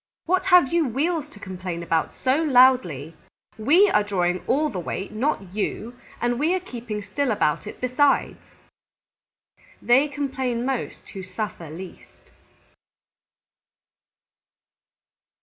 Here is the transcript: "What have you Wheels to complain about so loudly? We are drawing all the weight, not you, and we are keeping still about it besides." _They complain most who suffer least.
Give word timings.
"What 0.25 0.45
have 0.47 0.73
you 0.73 0.87
Wheels 0.87 1.29
to 1.29 1.39
complain 1.39 1.83
about 1.83 2.11
so 2.11 2.37
loudly? 2.37 3.15
We 3.59 3.87
are 3.91 4.01
drawing 4.03 4.43
all 4.47 4.67
the 4.69 4.79
weight, 4.79 5.11
not 5.11 5.53
you, 5.53 5.95
and 6.19 6.39
we 6.39 6.55
are 6.55 6.59
keeping 6.59 7.03
still 7.03 7.29
about 7.29 7.67
it 7.67 7.79
besides." 7.79 8.39
_They 9.85 10.11
complain 10.11 10.65
most 10.65 11.09
who 11.09 11.21
suffer 11.21 11.69
least. 11.69 12.31